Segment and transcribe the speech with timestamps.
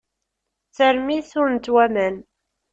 [0.67, 2.15] D tarmit ur nettwaman.